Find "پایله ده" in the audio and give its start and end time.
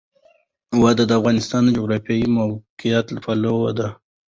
3.23-3.87